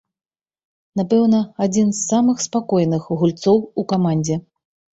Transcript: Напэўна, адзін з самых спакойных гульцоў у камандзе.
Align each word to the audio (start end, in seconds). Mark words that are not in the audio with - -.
Напэўна, 1.01 1.41
адзін 1.67 1.93
з 1.99 2.03
самых 2.09 2.37
спакойных 2.47 3.07
гульцоў 3.21 3.63
у 3.69 3.81
камандзе. 3.95 4.43